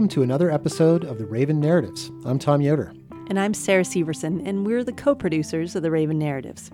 [0.00, 2.10] welcome to another episode of the Raven Narratives.
[2.24, 2.94] I'm Tom Yoder.
[3.28, 6.70] And I'm Sarah Severson, and we're the co producers of the Raven Narratives.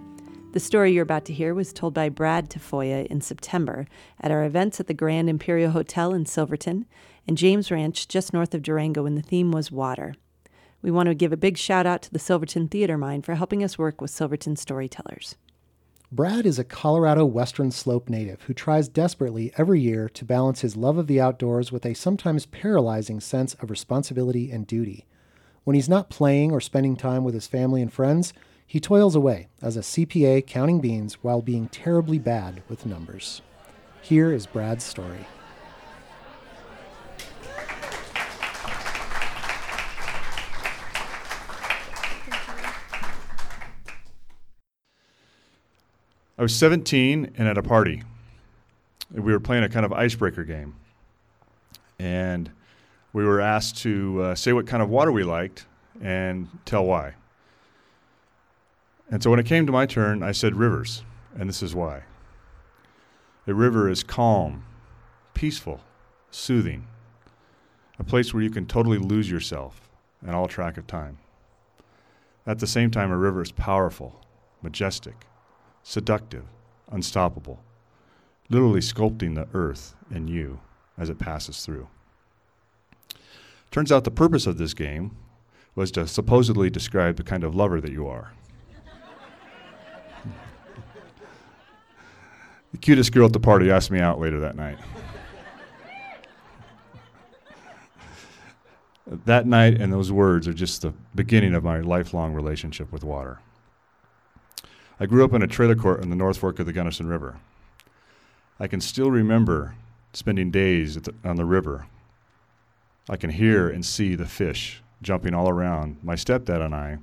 [0.52, 3.88] The story you're about to hear was told by Brad Tafoya in September
[4.20, 6.86] at our events at the Grand Imperial Hotel in Silverton
[7.26, 10.14] and James Ranch just north of Durango when the theme was water.
[10.80, 13.64] We want to give a big shout out to the Silverton Theater Mind for helping
[13.64, 15.34] us work with Silverton storytellers.
[16.12, 20.76] Brad is a Colorado Western Slope native who tries desperately every year to balance his
[20.76, 25.04] love of the outdoors with a sometimes paralyzing sense of responsibility and duty.
[25.64, 28.32] When he's not playing or spending time with his family and friends,
[28.64, 33.42] he toils away as a CPA counting beans while being terribly bad with numbers.
[34.00, 35.26] Here is Brad's story.
[46.38, 48.02] I was 17 and at a party.
[49.10, 50.74] We were playing a kind of icebreaker game.
[51.98, 52.50] And
[53.14, 55.64] we were asked to uh, say what kind of water we liked
[56.02, 57.14] and tell why.
[59.10, 61.04] And so when it came to my turn, I said rivers,
[61.38, 62.02] and this is why.
[63.46, 64.64] A river is calm,
[65.32, 65.80] peaceful,
[66.30, 66.86] soothing,
[67.98, 69.88] a place where you can totally lose yourself
[70.20, 71.16] and all track of time.
[72.46, 74.20] At the same time, a river is powerful,
[74.60, 75.26] majestic,
[75.86, 76.42] seductive,
[76.90, 77.62] unstoppable,
[78.48, 80.58] literally sculpting the earth and you
[80.98, 81.86] as it passes through.
[83.70, 85.16] Turns out the purpose of this game
[85.76, 88.32] was to supposedly describe the kind of lover that you are.
[92.72, 94.78] the cutest girl at the party asked me out later that night.
[99.24, 103.38] that night and those words are just the beginning of my lifelong relationship with water.
[104.98, 107.36] I grew up in a trailer court on the North Fork of the Gunnison River.
[108.58, 109.74] I can still remember
[110.14, 111.86] spending days the, on the river.
[113.08, 116.98] I can hear and see the fish jumping all around my stepdad and I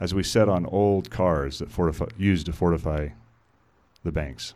[0.00, 3.10] as we sat on old cars that used to fortify
[4.02, 4.54] the banks.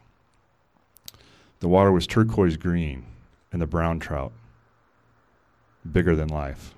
[1.61, 3.07] The water was turquoise green
[3.53, 4.33] and the brown trout
[5.91, 6.75] bigger than life.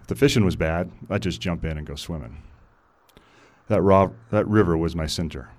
[0.00, 2.42] If the fishing was bad, I'd just jump in and go swimming.
[3.68, 5.50] That, raw, that river was my center.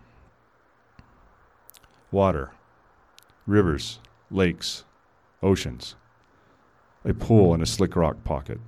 [2.11, 2.51] Water,
[3.45, 3.99] rivers,
[4.31, 4.83] lakes,
[5.43, 5.95] oceans,
[7.05, 8.59] a pool in a slick rock pocket,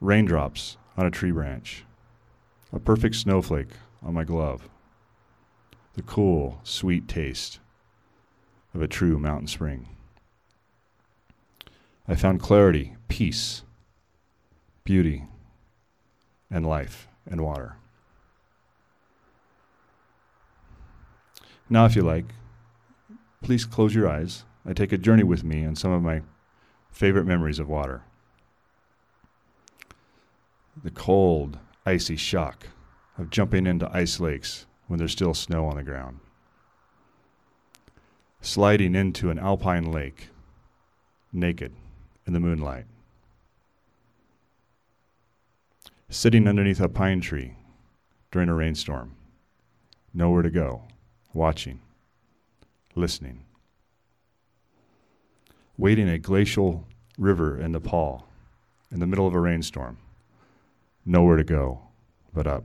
[0.00, 1.84] raindrops on a tree branch,
[2.72, 3.70] a perfect snowflake
[4.02, 4.68] on my glove,
[5.94, 7.58] the cool, sweet taste
[8.74, 9.88] of a true mountain spring.
[12.06, 13.62] I found clarity, peace,
[14.84, 15.24] beauty,
[16.52, 17.76] and life and water.
[21.70, 22.26] Now, if you like,
[23.42, 24.44] please close your eyes.
[24.66, 26.20] I take a journey with me in some of my
[26.90, 28.02] favorite memories of water.
[30.84, 32.68] The cold, icy shock
[33.16, 36.20] of jumping into ice lakes when there's still snow on the ground.
[38.42, 40.28] Sliding into an alpine lake,
[41.32, 41.72] naked
[42.26, 42.84] in the moonlight
[46.12, 47.54] sitting underneath a pine tree
[48.30, 49.16] during a rainstorm,
[50.12, 50.82] nowhere to go,
[51.32, 51.80] watching,
[52.94, 53.42] listening.
[55.78, 56.86] Wading a glacial
[57.16, 58.28] river in Nepal
[58.90, 59.96] in the middle of a rainstorm,
[61.06, 61.80] nowhere to go
[62.34, 62.64] but up.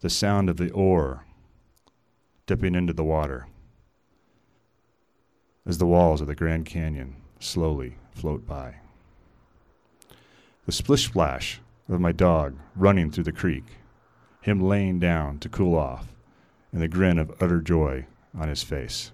[0.00, 1.26] The sound of the oar
[2.46, 3.46] dipping into the water
[5.66, 8.76] as the walls of the Grand Canyon slowly float by
[10.66, 13.64] the splish splash of my dog running through the creek,
[14.40, 16.08] him laying down to cool off,
[16.72, 18.04] and the grin of utter joy
[18.36, 19.12] on his face.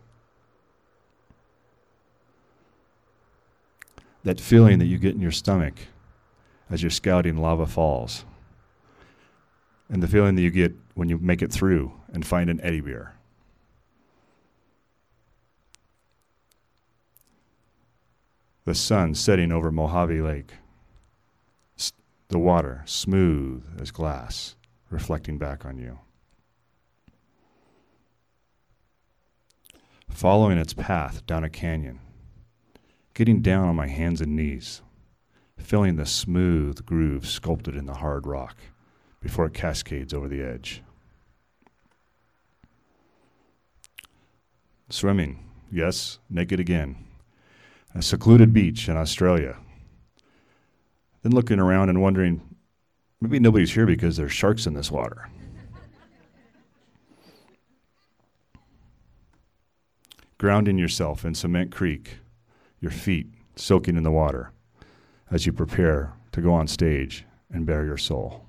[4.24, 5.74] That feeling that you get in your stomach
[6.70, 8.24] as you're scouting lava falls,
[9.90, 12.80] and the feeling that you get when you make it through and find an eddy
[12.80, 13.14] beer.
[18.64, 20.52] The sun setting over Mojave Lake
[22.32, 24.56] the water smooth as glass,
[24.90, 25.98] reflecting back on you.
[30.08, 32.00] Following its path down a canyon,
[33.14, 34.82] getting down on my hands and knees,
[35.58, 38.56] feeling the smooth groove sculpted in the hard rock
[39.20, 40.82] before it cascades over the edge.
[44.88, 45.38] Swimming,
[45.70, 46.96] yes, naked again.
[47.94, 49.56] A secluded beach in Australia
[51.22, 52.40] then looking around and wondering,
[53.20, 55.28] maybe nobody's here because there's sharks in this water.
[60.42, 62.18] grounding yourself in Cement Creek,
[62.80, 64.50] your feet soaking in the water
[65.30, 68.44] as you prepare to go on stage and bare your soul.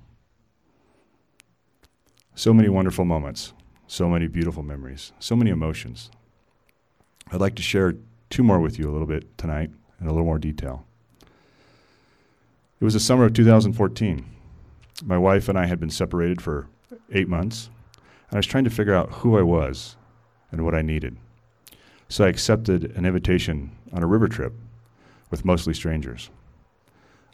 [2.34, 3.52] So many wonderful moments,
[3.86, 6.10] so many beautiful memories, so many emotions.
[7.30, 7.94] I'd like to share
[8.28, 10.88] two more with you a little bit tonight in a little more detail.
[12.84, 14.26] It was the summer of 2014.
[15.06, 16.68] My wife and I had been separated for
[17.10, 17.70] eight months,
[18.28, 19.96] and I was trying to figure out who I was
[20.52, 21.16] and what I needed.
[22.10, 24.52] So I accepted an invitation on a river trip
[25.30, 26.28] with mostly strangers.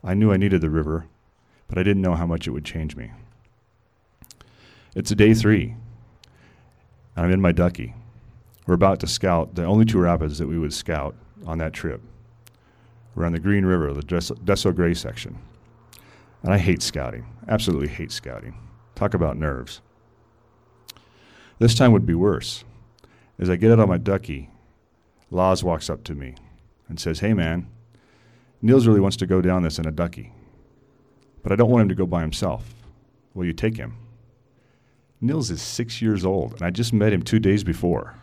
[0.04, 1.06] I knew I needed the river,
[1.66, 3.10] but I didn't know how much it would change me.
[4.94, 5.74] It's day three.
[7.16, 7.96] and I'm in my ducky.
[8.68, 12.02] We're about to scout the only two rapids that we would scout on that trip.
[13.14, 15.38] We're on the Green River, the Deso Gray section.
[16.42, 18.56] And I hate scouting, absolutely hate scouting.
[18.94, 19.80] Talk about nerves.
[21.58, 22.64] This time would be worse.
[23.38, 24.50] As I get out on my ducky,
[25.30, 26.34] Laz walks up to me
[26.88, 27.66] and says, Hey man,
[28.62, 30.32] Niels really wants to go down this in a ducky,
[31.42, 32.74] but I don't want him to go by himself.
[33.34, 33.96] Will you take him?
[35.20, 38.14] Niels is six years old, and I just met him two days before.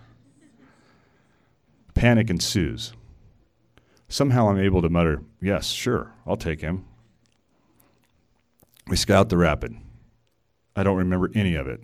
[1.93, 2.93] Panic ensues.
[4.09, 6.85] Somehow I'm able to mutter, Yes, sure, I'll take him.
[8.87, 9.75] We scout the rapid.
[10.75, 11.81] I don't remember any of it.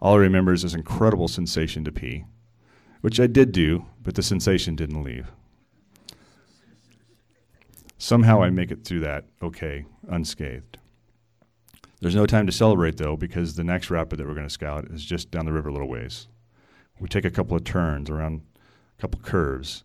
[0.00, 2.24] All I remember is this incredible sensation to pee,
[3.00, 5.32] which I did do, but the sensation didn't leave.
[7.98, 10.78] Somehow I make it through that okay, unscathed.
[12.00, 14.86] There's no time to celebrate though, because the next rapid that we're going to scout
[14.90, 16.26] is just down the river a little ways.
[16.98, 18.42] We take a couple of turns around
[18.98, 19.84] a couple curves,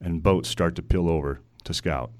[0.00, 2.10] and boats start to peel over to scout.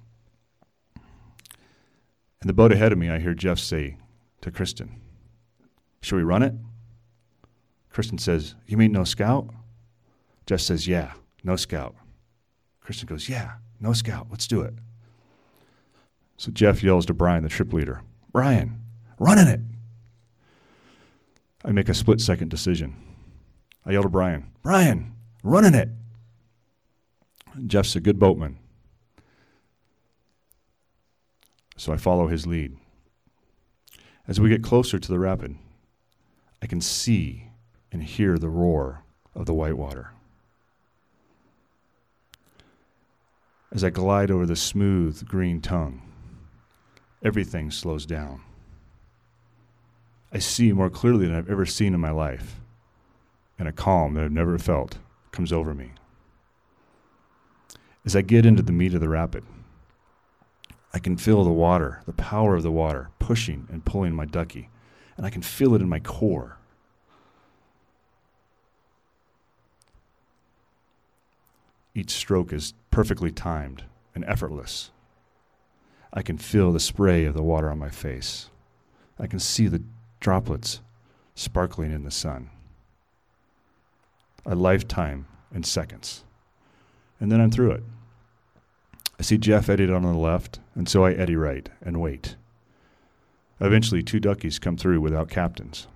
[2.42, 3.96] In the boat ahead of me, I hear Jeff say
[4.40, 5.00] to Kristen,
[6.00, 6.54] Should we run it?
[7.90, 9.48] Kristen says, You mean no scout?
[10.46, 11.12] Jeff says, Yeah,
[11.44, 11.94] no scout.
[12.80, 14.28] Kristen goes, Yeah, no scout.
[14.30, 14.74] Let's do it.
[16.36, 18.80] So Jeff yells to Brian, the trip leader, Brian,
[19.18, 19.60] running it.
[21.62, 22.96] I make a split second decision.
[23.84, 25.90] I yell to Brian, Brian, running it.
[27.66, 28.58] Jeff's a good boatman.
[31.76, 32.76] So I follow his lead.
[34.28, 35.56] As we get closer to the rapid,
[36.62, 37.48] I can see
[37.90, 39.02] and hear the roar
[39.34, 40.12] of the whitewater.
[43.72, 46.02] As I glide over the smooth green tongue,
[47.22, 48.42] everything slows down.
[50.32, 52.60] I see more clearly than I've ever seen in my life,
[53.58, 54.98] and a calm that I've never felt
[55.32, 55.92] comes over me.
[58.04, 59.44] As I get into the meat of the rapid,
[60.92, 64.70] I can feel the water, the power of the water, pushing and pulling my ducky,
[65.16, 66.56] and I can feel it in my core.
[71.94, 74.90] Each stroke is perfectly timed and effortless.
[76.12, 78.50] I can feel the spray of the water on my face.
[79.18, 79.82] I can see the
[80.18, 80.80] droplets
[81.34, 82.50] sparkling in the sun.
[84.46, 86.24] A lifetime in seconds.
[87.20, 87.82] And then I'm through it.
[89.18, 92.36] I see Jeff eddied on the left, and so I eddy right and wait.
[93.60, 95.86] Eventually, two duckies come through without captains,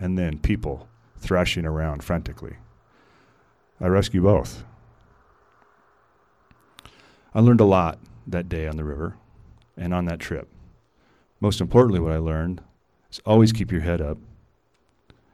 [0.00, 0.88] and then people
[1.20, 2.56] thrashing around frantically.
[3.80, 4.64] I rescue both.
[7.32, 9.16] I learned a lot that day on the river
[9.76, 10.48] and on that trip.
[11.40, 12.60] Most importantly, what I learned
[13.10, 14.18] is always keep your head up,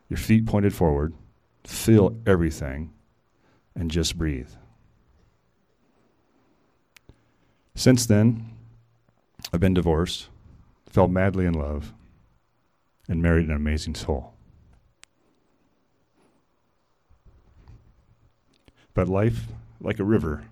[0.09, 1.15] your feet pointed forward,
[1.65, 2.93] feel everything,
[3.75, 4.51] and just breathe.
[7.79, 8.45] Since then,
[9.53, 10.31] I've been divorced,
[10.91, 11.93] fell madly in love,
[13.09, 14.33] and married an amazing soul.
[18.95, 19.47] But life,
[19.81, 20.43] like a river,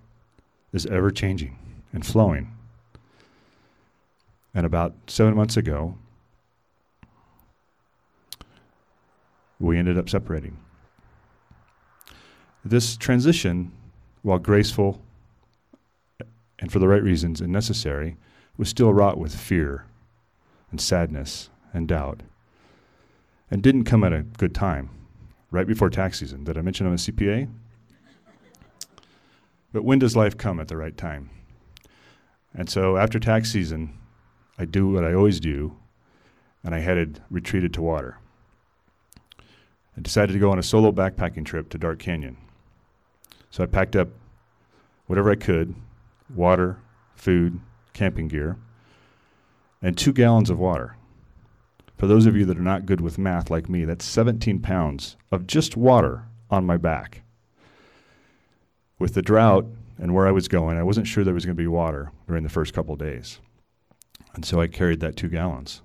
[0.72, 1.58] is ever changing
[1.92, 2.52] and flowing.
[4.54, 5.98] And about seven months ago,
[9.58, 10.58] we ended up separating.
[12.64, 13.72] This transition,
[14.22, 15.00] while graceful
[16.58, 18.16] and for the right reasons and necessary,
[18.56, 19.84] was still wrought with fear
[20.70, 22.22] and sadness and doubt,
[23.50, 24.90] and didn't come at a good time,
[25.50, 26.44] right before tax season.
[26.44, 27.48] Did I mention I'm a CPA?
[29.72, 31.30] But when does life come at the right time?
[32.54, 33.98] And so after tax season,
[34.58, 35.76] I do what I always do,
[36.64, 38.18] and I headed retreated to water.
[39.96, 42.38] I decided to go on a solo backpacking trip to Dark Canyon.
[43.50, 44.08] So I packed up
[45.06, 45.74] whatever I could
[46.34, 46.78] water,
[47.14, 47.60] food,
[47.92, 48.56] camping gear,
[49.82, 50.96] and two gallons of water.
[51.96, 55.16] For those of you that are not good with math like me, that's 17 pounds
[55.32, 57.22] of just water on my back.
[58.98, 59.66] With the drought
[59.98, 62.42] and where I was going, I wasn't sure there was going to be water during
[62.42, 63.40] the first couple days.
[64.34, 65.82] And so I carried that two gallons.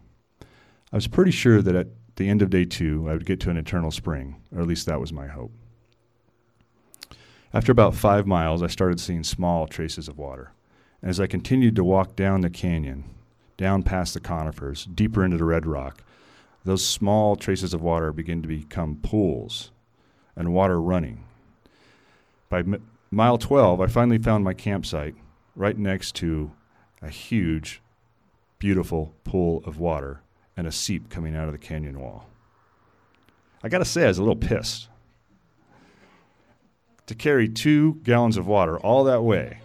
[0.91, 3.49] I was pretty sure that at the end of day two, I would get to
[3.49, 5.51] an eternal spring, or at least that was my hope.
[7.53, 10.53] After about five miles, I started seeing small traces of water.
[11.01, 13.03] And as I continued to walk down the canyon,
[13.57, 16.01] down past the conifers, deeper into the red rock,
[16.63, 19.71] those small traces of water began to become pools
[20.35, 21.25] and water running.
[22.47, 25.15] By m- mile 12, I finally found my campsite
[25.53, 26.51] right next to
[27.01, 27.81] a huge,
[28.59, 30.21] beautiful pool of water
[30.55, 32.29] and a seep coming out of the canyon wall.
[33.61, 34.87] I got to say, I was a little pissed
[37.11, 39.57] to carry two gallons of water all that way.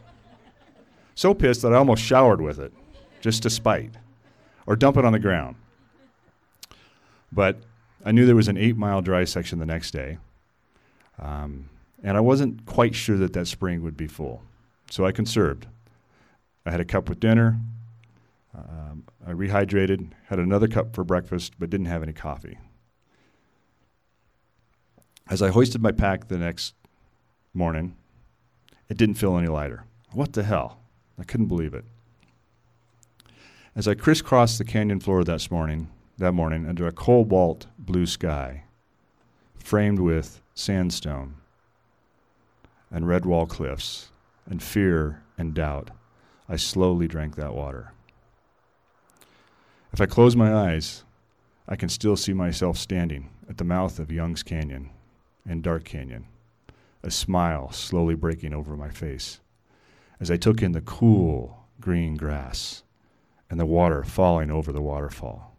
[1.15, 2.73] So pissed that I almost showered with it,
[3.21, 3.93] just to spite,
[4.67, 5.55] or dump it on the ground.
[7.31, 7.59] But
[8.05, 10.19] I knew there was an eight mile dry section the next day,
[11.21, 11.71] um,
[12.03, 14.43] and I wasn't quite sure that that spring would be full.
[14.91, 15.69] So I conserved.
[16.67, 17.61] I had a cup with dinner.
[18.57, 22.59] Um, I rehydrated, had another cup for breakfast, but didn't have any coffee.
[25.29, 26.75] As I hoisted my pack the next
[27.57, 27.97] morning,
[28.89, 29.85] it didn't feel any lighter.
[30.13, 30.79] What the hell?
[31.19, 31.85] I couldn't believe it.
[33.75, 38.65] As I crisscrossed the canyon floor that morning, that morning under a cobalt blue sky,
[39.59, 41.35] framed with sandstone
[42.91, 44.11] and red wall cliffs
[44.49, 45.91] and fear and doubt,
[46.49, 47.93] I slowly drank that water.
[49.93, 51.05] If I close my eyes,
[51.69, 54.91] I can still see myself standing at the mouth of Young's Canyon
[55.49, 56.27] and Dark Canyon,
[57.07, 59.41] a smile slowly breaking over my face
[60.19, 62.83] as I took in the cool green grass
[63.49, 65.57] and the water falling over the waterfall.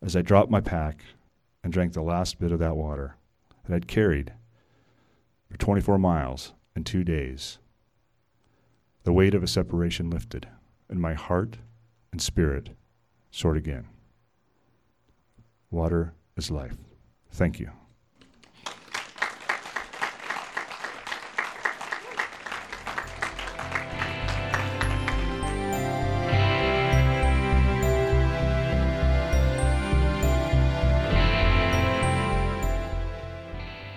[0.00, 1.02] As I dropped my pack
[1.62, 3.16] and drank the last bit of that water
[3.64, 4.32] that I'd carried
[5.50, 7.58] for 24 miles in two days,
[9.02, 10.48] the weight of a separation lifted,
[10.88, 11.58] and my heart
[12.12, 12.70] and spirit
[13.30, 13.86] soared again.
[15.70, 16.76] Water is life.
[17.30, 17.70] Thank you.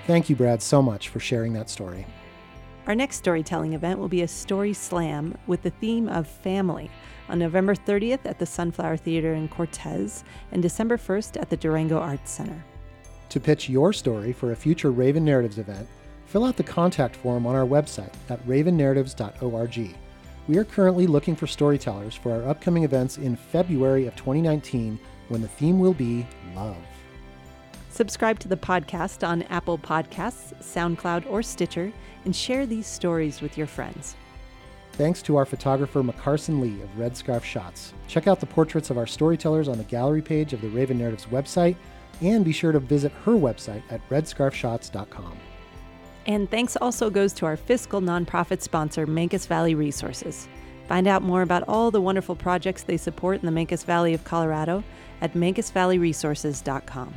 [0.10, 2.04] Thank you, Brad, so much for sharing that story.
[2.88, 6.90] Our next storytelling event will be a story slam with the theme of family
[7.30, 12.00] on November 30th at the Sunflower Theater in Cortez and December 1st at the Durango
[12.00, 12.66] Arts Center.
[13.30, 15.88] To pitch your story for a future Raven Narratives event,
[16.26, 19.96] fill out the contact form on our website at ravennarratives.org.
[20.48, 25.44] We are currently looking for storytellers for our upcoming events in February of 2019 when
[25.44, 26.26] the theme will be
[26.56, 26.78] love.
[27.90, 31.92] Subscribe to the podcast on Apple Podcasts, SoundCloud, or Stitcher,
[32.24, 34.16] and share these stories with your friends.
[34.94, 37.94] Thanks to our photographer McCarson Lee of Red Scarf Shots.
[38.08, 41.26] Check out the portraits of our storytellers on the gallery page of the Raven Narratives
[41.26, 41.76] website,
[42.22, 45.38] and be sure to visit her website at redscarfshots.com.
[46.28, 50.48] And thanks also goes to our fiscal nonprofit sponsor, Mancos Valley Resources.
[50.88, 54.24] Find out more about all the wonderful projects they support in the Mancos Valley of
[54.26, 54.84] Colorado
[55.22, 57.14] at mancosvalleyresources.com.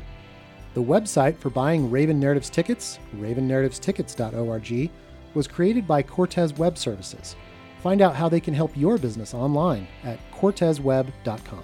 [0.73, 4.89] The website for buying Raven Narratives tickets, ravennarrativestickets.org,
[5.35, 7.35] was created by Cortez Web Services.
[7.81, 11.63] Find out how they can help your business online at cortezweb.com.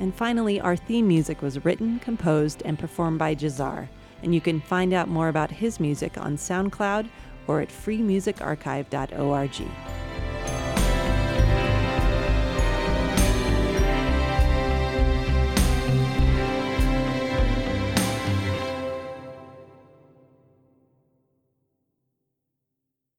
[0.00, 3.88] And finally, our theme music was written, composed, and performed by Jazar,
[4.22, 7.08] and you can find out more about his music on SoundCloud
[7.46, 10.01] or at freemusicarchive.org.